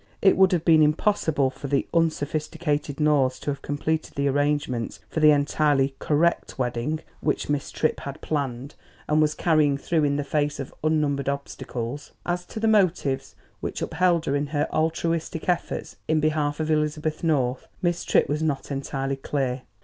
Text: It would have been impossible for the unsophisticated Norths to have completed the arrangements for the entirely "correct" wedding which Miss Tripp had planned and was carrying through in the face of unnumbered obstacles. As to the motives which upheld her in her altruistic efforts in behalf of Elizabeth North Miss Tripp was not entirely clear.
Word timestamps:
It 0.19 0.35
would 0.35 0.51
have 0.51 0.65
been 0.65 0.81
impossible 0.81 1.51
for 1.51 1.67
the 1.67 1.87
unsophisticated 1.93 2.99
Norths 2.99 3.37
to 3.41 3.51
have 3.51 3.61
completed 3.61 4.15
the 4.15 4.27
arrangements 4.29 4.99
for 5.07 5.19
the 5.19 5.29
entirely 5.29 5.93
"correct" 5.99 6.57
wedding 6.57 7.01
which 7.19 7.49
Miss 7.49 7.69
Tripp 7.69 7.99
had 7.99 8.19
planned 8.19 8.73
and 9.07 9.21
was 9.21 9.35
carrying 9.35 9.77
through 9.77 10.03
in 10.03 10.15
the 10.15 10.23
face 10.23 10.59
of 10.59 10.73
unnumbered 10.83 11.29
obstacles. 11.29 12.13
As 12.25 12.47
to 12.47 12.59
the 12.59 12.67
motives 12.67 13.35
which 13.59 13.83
upheld 13.83 14.25
her 14.25 14.35
in 14.35 14.47
her 14.47 14.67
altruistic 14.73 15.47
efforts 15.47 15.97
in 16.07 16.19
behalf 16.19 16.59
of 16.59 16.71
Elizabeth 16.71 17.23
North 17.23 17.67
Miss 17.83 18.03
Tripp 18.03 18.27
was 18.27 18.41
not 18.41 18.71
entirely 18.71 19.17
clear. 19.17 19.61